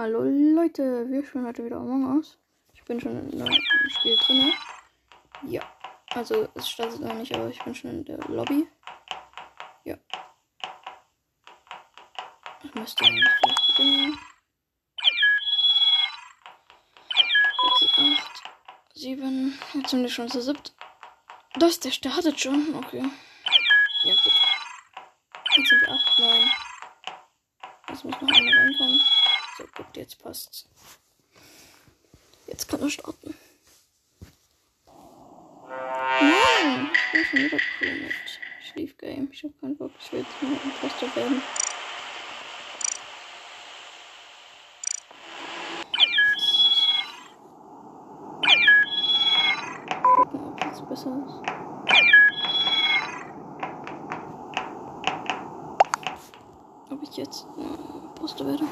[0.00, 2.38] Hallo Leute, wir spielen heute wieder Among Us.
[2.72, 3.52] Ich bin schon in dem
[3.90, 4.52] Spiel drin.
[5.42, 5.60] Ja,
[6.10, 8.68] also es startet noch nicht, aber ich bin schon in der Lobby.
[9.82, 9.96] Ja.
[12.62, 14.16] Das müsste gleich beginnen.
[17.96, 18.42] 8,
[18.94, 20.76] 7, jetzt sind wir schon zu siebt.
[21.54, 23.02] Das, der startet schon, okay.
[24.04, 24.32] Ja, gut.
[25.56, 26.50] Jetzt sind wir 8, 9.
[27.88, 29.17] Jetzt muss noch einer reinkommen.
[29.58, 30.68] So, gut, jetzt passt's.
[32.46, 33.34] Jetzt kann er starten.
[36.20, 38.14] Nein, ich bin schon wieder cool mit
[38.62, 39.26] Schliefgame.
[39.32, 41.42] Ich hab keinen Bock, ich will jetzt nur Imposter werden.
[50.14, 51.34] Gucken, ob jetzt besser ist.
[56.92, 58.64] Ob ich jetzt äh, Imposter werde.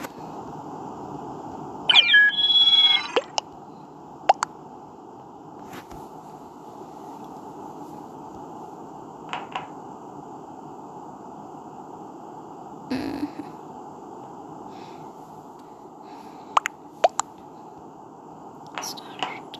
[18.82, 19.58] Start.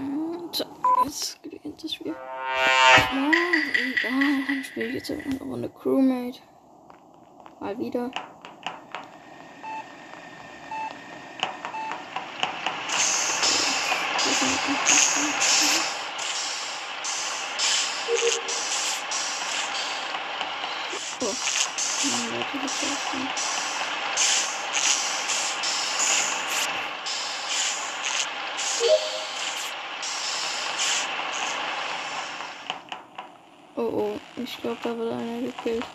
[0.00, 0.64] Und so,
[1.04, 2.14] jetzt beginnt das Spiel.
[2.14, 3.30] Ja,
[3.74, 4.64] egal,
[5.08, 6.40] jetzt eine Runde Crewmate.
[7.60, 8.10] Mal wieder.
[21.20, 21.34] Oh,
[22.04, 23.28] meine Leute getroffen.
[33.76, 35.86] Oh oh, ich glaube, da wird einer gekillt.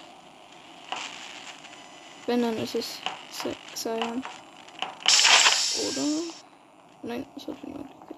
[2.26, 3.00] Wenn, dann ist es
[3.76, 4.24] Cyan.
[5.80, 6.02] Oder?
[7.04, 8.16] Nein, es hat jemand gekillt.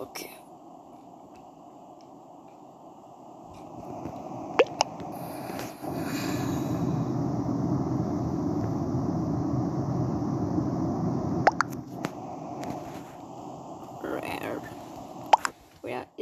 [0.00, 0.39] Okay.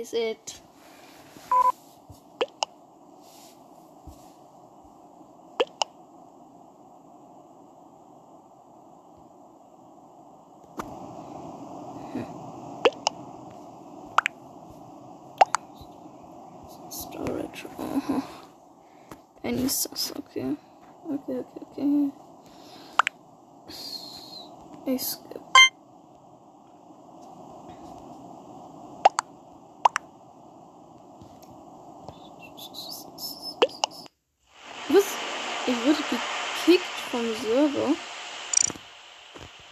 [0.08, 0.60] Is it?
[16.90, 17.66] Storage.
[17.78, 18.22] Aha.
[19.44, 20.56] Any sus, okay.
[21.10, 22.10] Okay, okay, okay.
[24.86, 25.16] Ich
[35.68, 37.94] Ich wurde gekickt vom Server.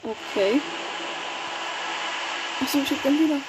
[0.03, 0.61] Okay.
[2.61, 3.41] Achso, ich hab dann wieder.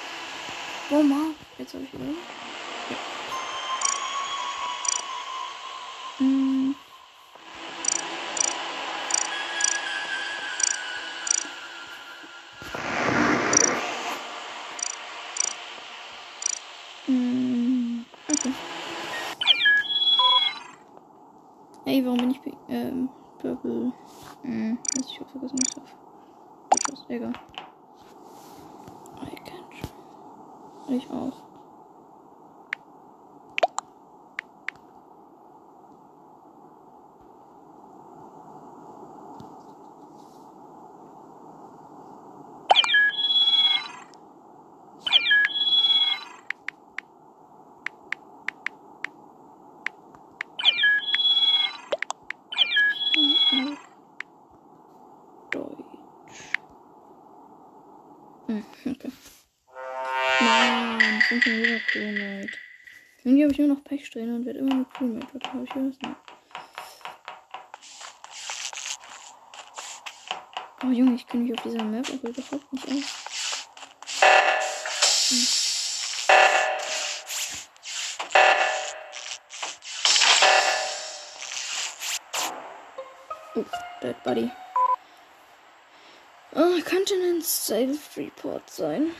[0.90, 1.34] Oh Mann.
[1.58, 2.04] Jetzt habe ich wieder.
[2.06, 2.96] Ja.
[6.18, 6.74] Hm.
[17.06, 18.06] Hm.
[18.26, 18.52] Okay.
[21.84, 23.92] Ey, warum bin ich pi- ähm, Purple?
[24.42, 25.96] Hm, weiß ich hab vergessen, was ich auf.
[26.84, 27.32] Tschüss, egal.
[29.22, 30.94] I can't.
[30.96, 31.32] Ich auch.
[53.50, 53.76] Hm,
[55.50, 55.84] Deutsch.
[58.88, 59.12] Hm, okay.
[60.40, 62.58] Mann, ich bin schon wieder Crewmate.
[63.24, 65.26] Irgendwie habe ich nur noch Pechsträhne und werde immer nur Crewmate.
[65.34, 66.16] Was habe ich vergessen?
[70.84, 73.24] Oh Junge, ich kenne mich auf dieser Map auch überhaupt nicht aus.
[83.54, 83.64] Oh,
[84.00, 84.50] Dead Buddy.
[86.60, 89.12] Oh, könnte ein Safe Report sein.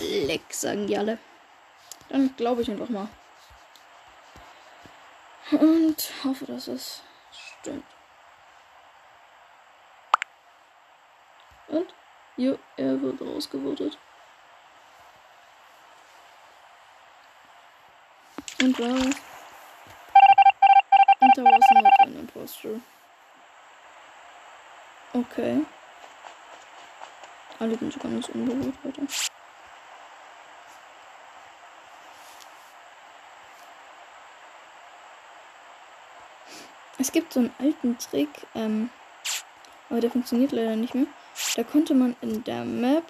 [0.00, 1.18] Leck, sagen die alle.
[2.08, 3.08] Dann glaube ich einfach mal.
[5.50, 7.02] Und hoffe, dass es
[7.32, 7.84] stimmt.
[11.68, 11.94] Und?
[12.36, 13.98] Jo, er wird rausgevotet.
[18.60, 19.16] Und was?
[21.20, 22.80] Und da war noch ein Imposter.
[25.12, 25.64] Okay.
[27.58, 29.06] Alle sind sogar nicht unberührt heute.
[37.00, 38.90] Es gibt so einen alten Trick, ähm,
[39.88, 41.06] aber der funktioniert leider nicht mehr.
[41.54, 43.04] Da konnte man in der Map,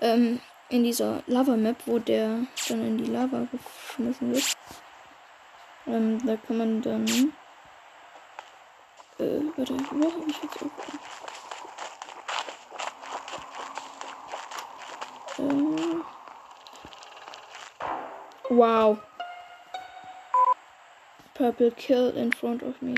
[0.00, 0.40] ähm,
[0.70, 4.56] in dieser Lava-Map, wo der dann in die Lava geschmissen wird,
[5.86, 7.06] ähm, da kann man dann.
[9.18, 10.70] Äh, warte, wo habe ich jetzt auch.
[15.38, 16.02] Ähm,
[18.48, 18.98] wow.
[21.34, 22.94] Purple kill in front of me.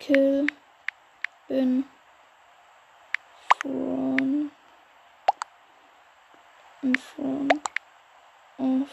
[0.00, 0.46] Kill
[1.48, 1.84] in
[3.60, 4.50] front
[6.82, 7.52] in front
[8.58, 8.88] of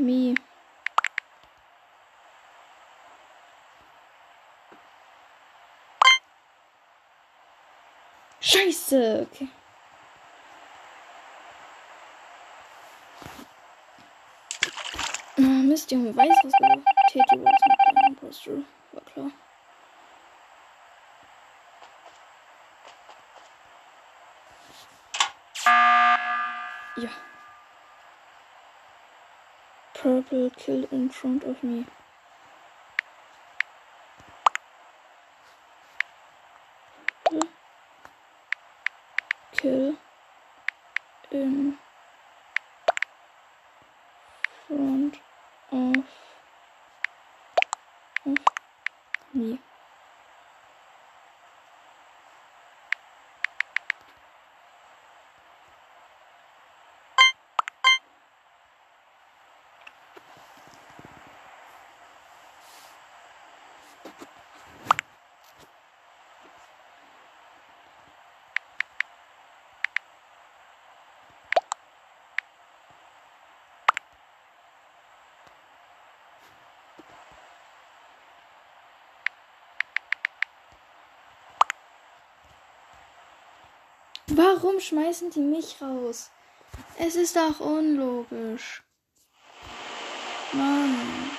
[0.00, 0.34] me.
[8.40, 9.48] Scheiße, okay.
[15.38, 16.84] Ah, Mist, Junge, weiß was du.
[17.10, 18.52] Tete was mit deinem Imposter.
[18.92, 19.30] War klar.
[26.96, 27.10] Ja.
[29.92, 31.84] Purple killed in front of me.
[37.24, 37.48] Purple
[39.52, 39.96] kill
[41.30, 41.76] in
[44.66, 45.20] front
[45.72, 45.96] of,
[48.26, 48.38] of
[49.34, 49.58] me.
[84.28, 86.30] Warum schmeißen die mich raus?
[86.98, 88.82] Es ist doch unlogisch.
[90.52, 91.30] Mann.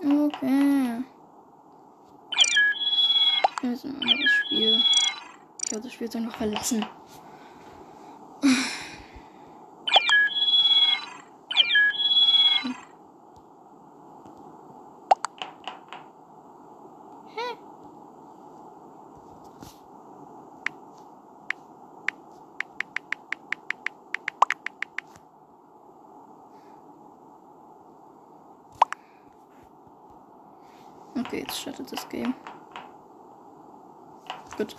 [0.00, 1.04] Okay.
[3.62, 4.82] Das ist ein anderes Spiel.
[5.64, 6.84] Ich habe das Spiel noch verlassen.
[31.32, 32.34] Okay, jetzt startet das Game.
[34.54, 34.76] Gut.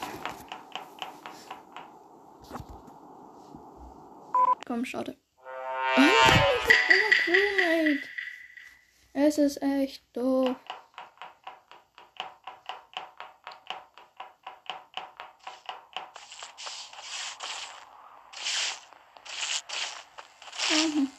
[4.68, 5.18] Komm, starte.
[5.98, 8.08] Oh, ich hab immer Crewmate.
[9.14, 10.56] Es ist echt doof.
[20.70, 21.10] Mhm.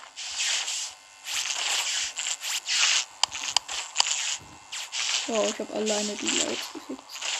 [5.26, 7.34] Wow, ich habe alleine die Lights gefixt.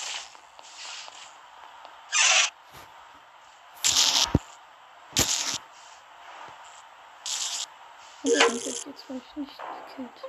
[8.24, 9.60] Jetzt war ich nicht
[9.96, 10.22] gekillt.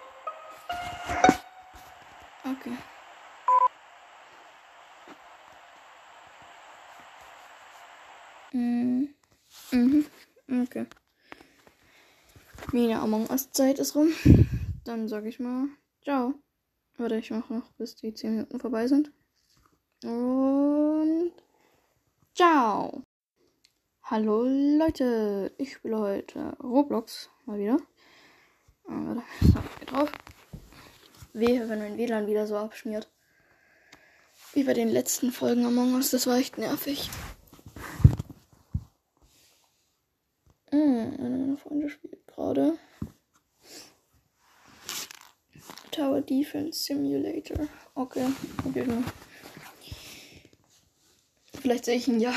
[2.43, 2.77] Okay.
[8.51, 9.13] Mhm.
[9.71, 10.05] Mhm.
[10.63, 10.85] Okay.
[12.71, 14.13] Meine Among Us Zeit ist rum.
[14.83, 15.67] Dann sag ich mal,
[16.03, 16.35] ciao.
[16.97, 19.11] Warte, ich mache noch, bis die 10 Minuten vorbei sind.
[20.03, 21.31] Und
[22.33, 23.03] ciao.
[24.03, 27.77] Hallo Leute, ich spiele heute Roblox mal wieder.
[28.87, 30.11] Ah, warte, so, hier drauf.
[31.33, 33.09] Wehe, wenn mein WLAN wieder so abschmiert.
[34.53, 37.09] Wie bei den letzten Folgen Among Us, das war echt nervig.
[41.65, 42.77] Freunde spielt gerade.
[46.25, 47.67] Defense Simulator.
[47.93, 48.25] Okay,
[48.57, 49.03] probieren wir.
[51.61, 52.33] Vielleicht sehe ich ihn ja.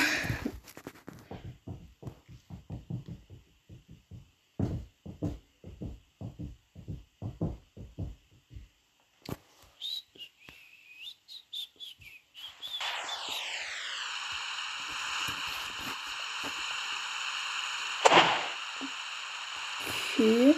[20.18, 20.54] Okay.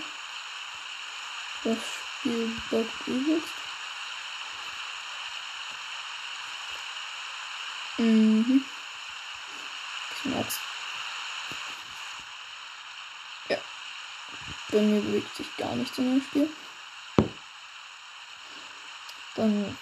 [1.65, 1.77] Das
[2.21, 3.49] Spiel bockt übelst.
[7.99, 8.65] Mhm.
[10.23, 10.59] Schmerz.
[13.51, 13.59] Ja.
[14.73, 16.49] Bei mir bewegt sich gar nichts in dem Spiel.
[19.35, 19.77] Dann.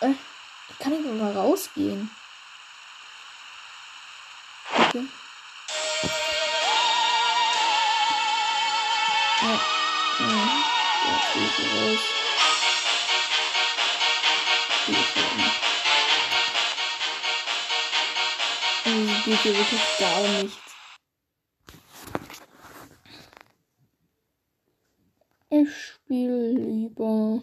[0.00, 0.14] Äh,
[0.78, 2.10] kann ich mal rausgehen.
[4.74, 5.06] Okay.
[9.42, 9.48] Ja.
[9.48, 10.62] Ja.
[11.04, 12.00] Ja, gehe ich raus.
[14.86, 15.62] Gehe ich raus.
[18.84, 20.72] Also geht hier wirklich gar nichts.
[25.50, 27.42] Ich spiele lieber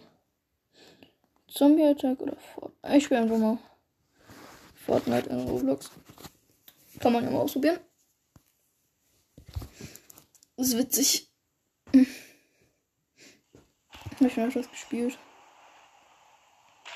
[1.46, 2.96] Zombie Attack oder Fortnite.
[2.96, 3.58] Ich spiele einfach mal
[4.74, 5.90] Fortnite in Roblox.
[6.98, 7.78] Kann man ja mal ausprobieren.
[10.56, 11.30] ist witzig.
[14.20, 15.18] Ich schon etwas gespielt.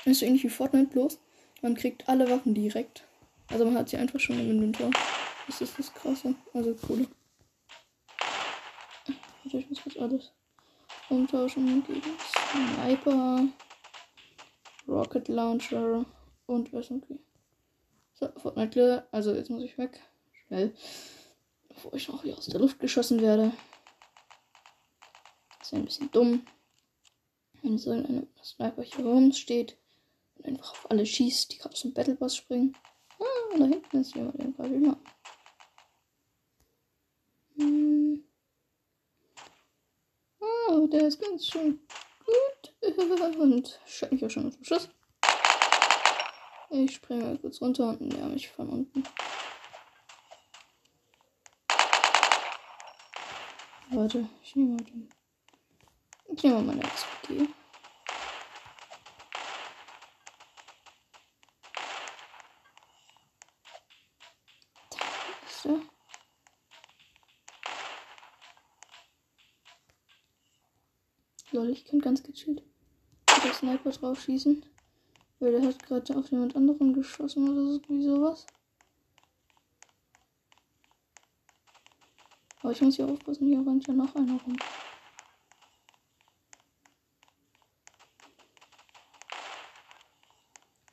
[0.05, 1.19] Ist so ähnlich wie Fortnite bloß.
[1.61, 3.03] Man kriegt alle Waffen direkt.
[3.47, 4.91] Also man hat sie einfach schon im Inventar.
[5.47, 6.35] Das ist das krasse.
[6.53, 7.07] Also coole.
[9.43, 10.31] Warte, ich muss kurz alles
[11.09, 13.47] umtauschen gegen Sniper,
[14.87, 16.05] Rocket Launcher
[16.45, 17.19] und was okay.
[18.13, 19.99] So, Fortnite, also jetzt muss ich weg.
[20.47, 20.73] Schnell.
[21.67, 23.51] Bevor ich noch hier aus der Luft geschossen werde.
[25.61, 26.45] Ist ein bisschen dumm.
[27.61, 29.77] Wenn so ein Sniper hier rumsteht
[30.35, 32.77] und einfach auf alle schießt, die gerade dem Battle Pass springen.
[33.19, 34.97] Ah, da hinten ist jemand, den gerade immer.
[37.57, 38.23] Hm.
[40.39, 41.79] Oh, der ist ganz schön.
[43.39, 44.89] Und scheint mich auch schon mit dem Schuss.
[46.69, 49.03] Ich springe mal kurz runter und näher mich von unten.
[53.91, 55.09] Warte, ich nehme mal den.
[56.35, 57.47] Ich nehme mal meine XP.
[64.89, 64.97] Da
[65.45, 65.81] ist er.
[71.51, 72.63] Lol, ich kann ganz gechillt
[73.35, 74.65] mit der Sniper drauf schießen.
[75.39, 78.45] Weil der hat gerade auf jemand anderen geschossen oder irgendwie sowas.
[82.61, 84.57] Aber ich muss hier aufpassen, hier rennt ja noch einer rum.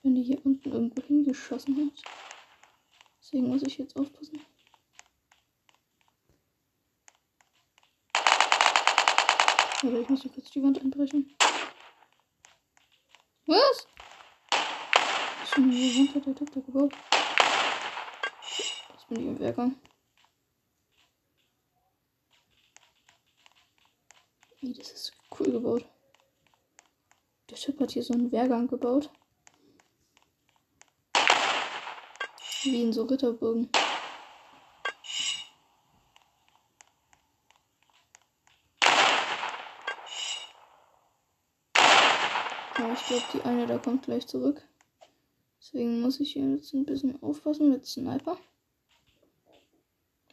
[0.03, 2.03] Wenn die hier unten irgendwo hingeschossen hat.
[3.21, 4.41] Deswegen muss ich jetzt aufpassen.
[9.83, 11.37] Oder ich muss hier kurz die Wand einbrechen.
[13.47, 13.87] Was?
[15.53, 16.95] Schon hier runter der Doktor gebaut.
[18.93, 19.77] Jetzt bin ich im Wehrgang.
[24.61, 25.85] Ey, das ist cool gebaut.
[27.51, 29.11] Der Typ hat hier so einen Wehrgang gebaut.
[32.63, 33.69] Wie in so Ritterburgen.
[42.83, 44.63] Aber ich glaube, die eine da kommt gleich zurück.
[45.61, 48.39] Deswegen muss ich hier jetzt ein bisschen aufpassen mit Sniper.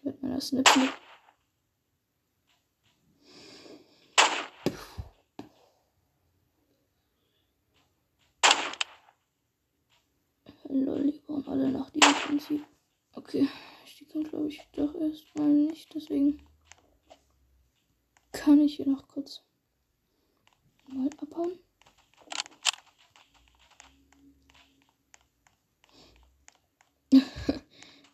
[0.04, 0.90] Mit meiner Snip mit.
[10.70, 12.66] Lol, die bauen alle nach diesem Prinzip.
[13.14, 13.48] Okay,
[14.00, 16.40] die kann glaube ich doch erstmal nicht, deswegen
[18.32, 19.42] kann ich hier noch kurz
[20.88, 21.60] mal abhauen.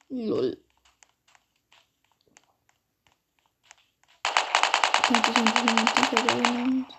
[0.09, 0.57] Lol.
[4.23, 6.93] Hat sich ein bisschen mit dieser genannt.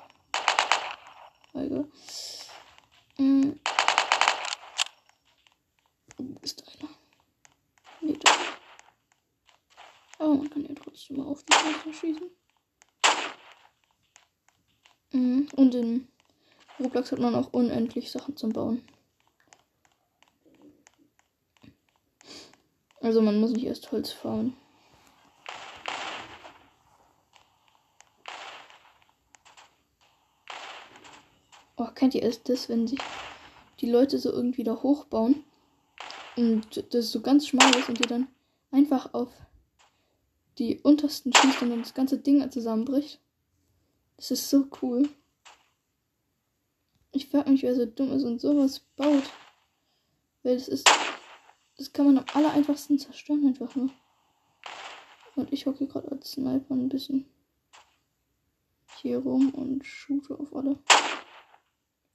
[1.54, 1.88] Egal.
[3.18, 3.60] Mhm.
[6.42, 6.90] Ist einer?
[8.00, 8.30] Nee, da.
[10.18, 12.30] Aber man kann ja trotzdem mal auf die Seite schießen.
[15.12, 15.48] Mhm.
[15.54, 16.08] Und in
[16.80, 18.82] Roblox hat man auch unendlich Sachen zum Bauen.
[23.06, 24.56] Also man muss nicht erst Holz fahren.
[31.76, 32.98] Oh, kennt ihr erst das, wenn sich
[33.78, 35.44] die Leute so irgendwie da hochbauen
[36.34, 38.26] und das so ganz schmal ist und die dann
[38.72, 39.30] einfach auf
[40.58, 43.20] die untersten schießt und dann das ganze Ding zusammenbricht?
[44.16, 45.08] Das ist so cool.
[47.12, 49.30] Ich frag mich, wer so dumm ist und sowas baut.
[50.42, 50.88] Weil das ist
[51.76, 53.90] das kann man am aller einfachsten zerstören, einfach nur.
[55.34, 57.28] Und ich hocke gerade als Sniper ein bisschen
[58.96, 60.78] hier rum und shoote auf alle.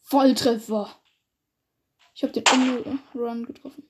[0.02, 0.96] Volltreffer!
[2.14, 3.88] Ich habe den Run getroffen.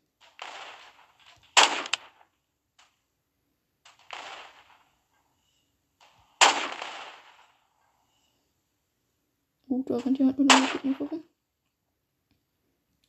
[9.68, 11.24] Gut, da rennt jemand mit einem voran.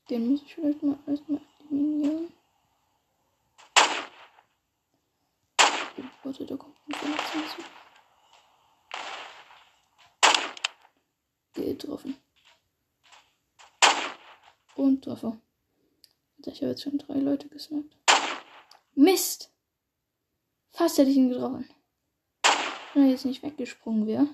[0.09, 2.33] Den muss ich vielleicht mal erstmal eliminieren.
[5.99, 7.65] Oh, warte, da kommt ein Verletzung
[11.55, 12.17] Getroffen.
[14.75, 15.39] Und Treffer.
[16.45, 17.97] Ich habe jetzt schon drei Leute gesniped.
[18.95, 19.53] Mist!
[20.71, 21.69] Fast hätte ich ihn getroffen.
[22.95, 24.29] Wenn er jetzt nicht weggesprungen wäre.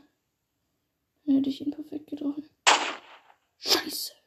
[1.26, 2.48] Hätte ich ihn perfekt getroffen.
[3.58, 4.17] Scheiße.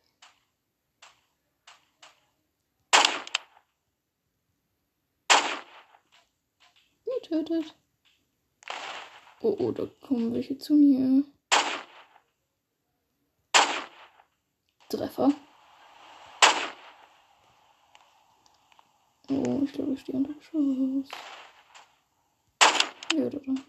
[7.31, 7.73] Getötet.
[9.39, 11.23] Oh, oh, da kommen welche zu mir.
[14.89, 15.31] Treffer.
[19.29, 21.09] Oh, ich glaube, ich stehe unter Beschuss.
[23.13, 23.63] Ja, dann.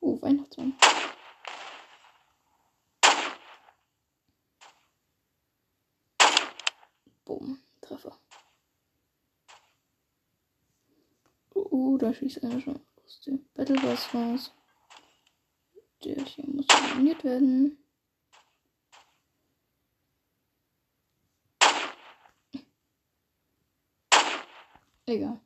[0.00, 0.74] Oh, Weihnachtsmann.
[7.24, 8.18] Boom, Treffer.
[11.54, 14.52] Oh, oh, da schießt einer schon aus dem Battle Pass raus.
[16.04, 17.78] Der hier muss eliminiert werden.
[25.06, 25.40] Egal.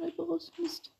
[0.00, 0.50] Sniper raus.
[0.56, 0.92] Mist.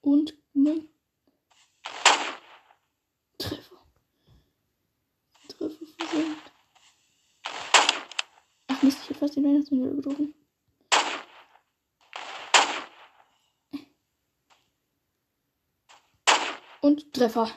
[0.00, 0.88] Und nein.
[3.38, 3.80] Treffer.
[5.46, 6.52] Treffer versenkt.
[8.66, 10.34] Ach Mist, ich hab fast den Weihnachtsmann wieder getroffen.
[16.80, 17.48] Und Treffer.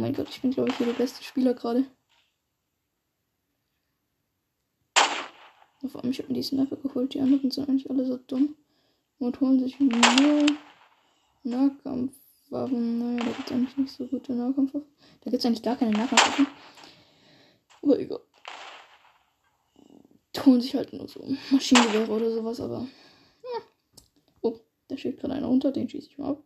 [0.00, 1.84] Oh mein Gott, ich bin, glaube ich, hier der beste Spieler gerade.
[4.94, 7.12] Vor allem, ich habe mir die Sniper geholt.
[7.12, 8.56] Die anderen sind eigentlich alle so dumm.
[9.18, 10.46] Und holen sich nur
[11.42, 12.98] Nahkampfwaffen.
[12.98, 14.88] Naja, da gibt es eigentlich nicht so gute Nahkampfwaffen.
[15.20, 16.46] Da gibt es eigentlich gar keine Nahkampfwaffen.
[17.82, 18.20] Aber egal.
[20.34, 22.88] Die holen sich halt nur so Maschinengewehre oder sowas, aber.
[23.42, 23.60] Ja.
[24.40, 26.42] Oh, da steht gerade einer unter, den schieße ich mal ab.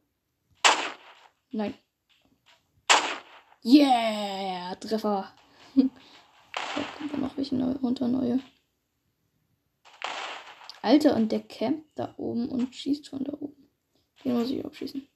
[1.52, 1.74] Nein.
[3.66, 5.33] Yeah, Treffer.
[5.74, 5.83] da
[6.98, 8.38] kommt dann noch welche neue, runter, neue.
[10.83, 13.70] Alter, und der campt da oben und schießt von da oben.
[14.22, 15.09] Den muss ich abschießen.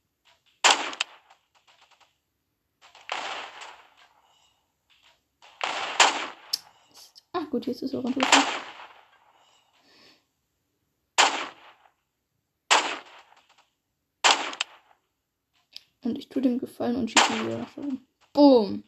[7.35, 8.47] Ah, gut, jetzt ist er runtergefallen.
[16.03, 18.09] Und ich tue dem Gefallen und schieße ihn wieder nach oben.
[18.39, 18.85] Boom.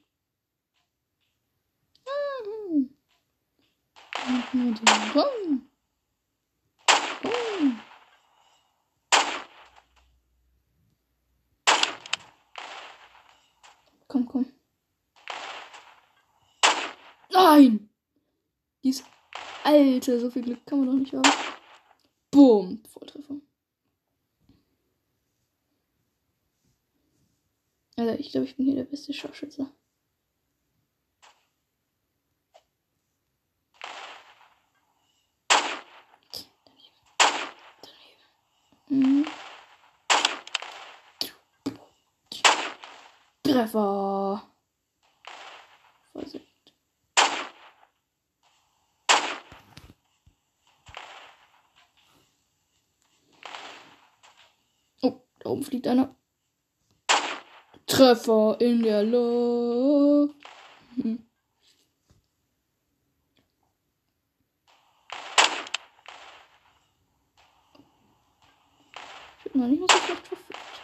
[2.04, 2.88] Boom.
[14.06, 14.46] Komm, komm.
[17.32, 17.90] Nein!
[18.84, 19.02] Dies
[19.64, 21.28] alte, so viel Glück kann man doch nicht haben.
[22.30, 23.34] Boom, Volltreffer.
[28.00, 29.68] Also ich glaube, ich bin hier der beste Scharfschütze.
[43.42, 44.50] Treffer.
[46.12, 46.72] Versenkt.
[55.02, 56.19] Oh, da oben fliegt einer.
[58.00, 60.34] Treffer in der Luft.
[60.94, 61.22] Hm.
[69.44, 70.80] Ich bin noch nicht mal so schlecht verfügt.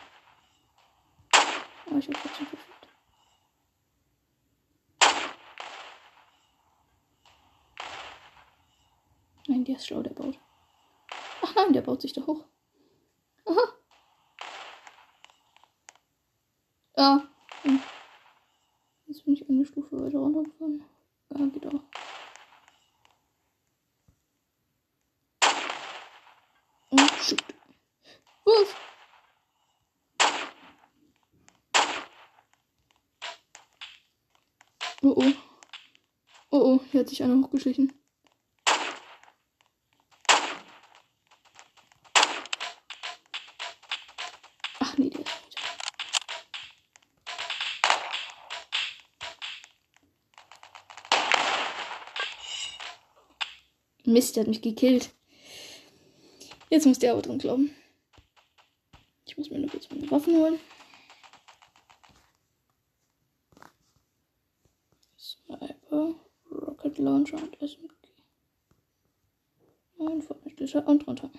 [1.87, 2.89] Aber ich habe trotzdem verfügt.
[9.49, 10.39] Nein, der ist schlau, der baut.
[11.41, 12.45] Ach nein, der baut sich da hoch.
[16.97, 17.23] Ja.
[17.63, 17.81] Hm.
[19.07, 20.83] Jetzt bin ich eine Stufe weiter runtergefahren.
[21.31, 21.83] Ja, geht auch.
[26.91, 27.45] Und shoot.
[28.45, 28.75] Was?
[35.03, 35.33] Oh oh.
[36.51, 37.93] Oh oh, hier hat sich einer hochgeschlichen.
[44.81, 45.57] Ach nee, der ist nicht.
[54.07, 55.11] Mist, der hat mich gekillt.
[56.71, 57.71] Jetzt muss der aber drin glauben.
[59.27, 60.59] Ich muss mir noch kurz meine Waffen holen.
[65.19, 66.15] Sniper,
[66.51, 67.91] Rocket Launcher und SMG.
[69.99, 71.31] Ein Fortnite und runter.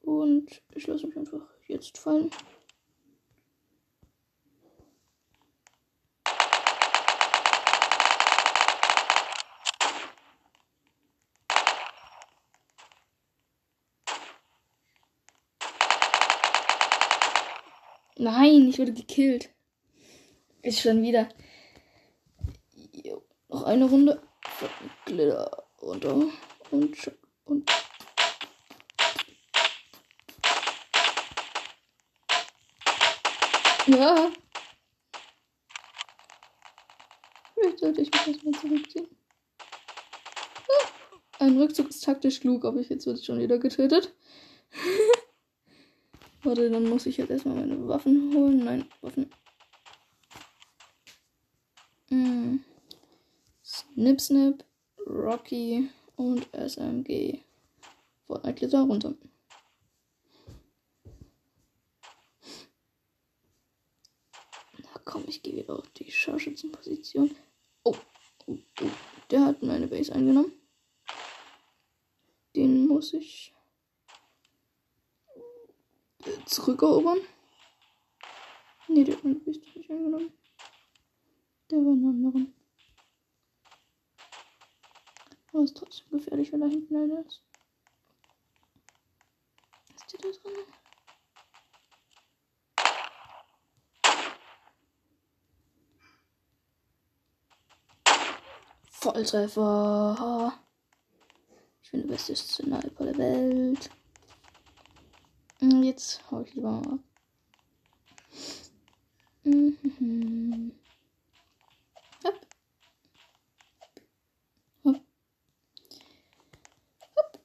[0.00, 2.30] Und ich lasse mich einfach jetzt fallen.
[18.20, 19.48] Nein, ich wurde gekillt.
[20.62, 21.28] Ist schon wieder.
[22.92, 24.20] Jo, noch eine Runde.
[25.04, 26.26] Glitter runter.
[26.72, 27.12] Und,
[27.44, 27.70] und.
[33.86, 34.32] Ja.
[37.54, 39.08] Vielleicht sollte ich mich erstmal zurückziehen.
[40.68, 44.12] Ah, ein Rückzug ist taktisch klug, aber ich jetzt wird schon wieder getötet.
[46.48, 48.64] Warte, dann muss ich jetzt erstmal meine Waffen holen.
[48.64, 49.30] Nein, Waffen.
[52.08, 52.64] Hm.
[53.62, 54.64] Snip Snip,
[55.06, 57.40] Rocky und SMG.
[58.26, 59.14] Fortnite Glitter runter.
[64.78, 67.36] Na komm, ich gehe wieder auf die Scharfschützenposition.
[67.84, 67.94] Oh,
[68.46, 68.90] oh, oh,
[69.30, 70.52] der hat meine Base eingenommen.
[72.56, 73.52] Den muss ich
[76.46, 77.18] zurückerobern.
[78.88, 80.32] Ne, der hat meine Base nicht eingenommen.
[81.70, 82.54] Der war in anderen.
[85.52, 87.42] Aber ist trotzdem gefährlich, wenn da hinten einer ist.
[89.94, 90.64] Ist der da drin?
[98.90, 100.58] Volltreffer.
[101.82, 103.90] Ich bin der beste Sniper der Welt.
[105.60, 107.00] Und jetzt hau ich lieber mal ab.
[109.44, 110.72] Mhm.
[112.24, 112.46] Hopp.
[114.84, 115.00] Hopp.
[117.16, 117.40] Hopp.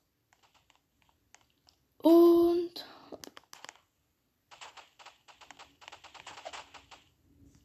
[2.04, 3.32] Und hopp.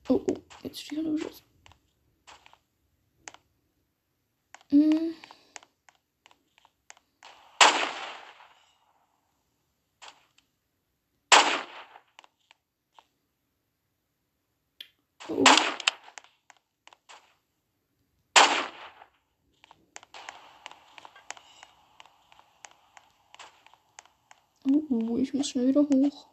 [0.09, 1.45] Oh, oh, jetzt steht er beschossen.
[4.71, 5.15] Mhm.
[24.65, 24.78] Oh.
[24.91, 26.27] Oh, ich muss schnell wieder hoch.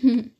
[0.00, 0.38] Hm.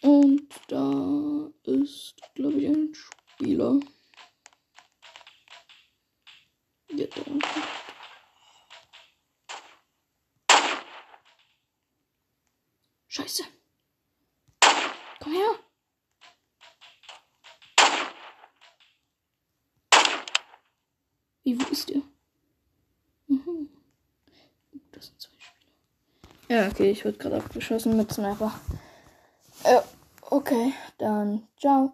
[0.00, 3.78] Und da ist, glaube ich, ein Spieler.
[6.90, 7.62] Ja, da unten.
[13.08, 13.44] Scheiße.
[15.20, 15.58] Komm her.
[21.42, 22.02] Wie, wo ist der?
[23.26, 23.68] Mhm.
[24.92, 26.62] Das sind zwei Spieler.
[26.62, 28.52] Ja, ich wurde gerade abgeschossen mit Sniper.
[29.64, 29.82] Ja,
[30.30, 31.92] okay, dann ciao.